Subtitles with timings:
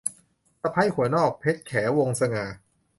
[0.61, 2.45] สะใภ้หัวนอก- เพ็ญแข วงศ์สง่า